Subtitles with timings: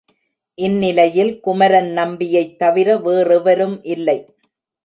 [0.57, 4.19] இந்நிலையில் குமரன்நம்பியைத் தவிர வேறெவரும் இல்லை.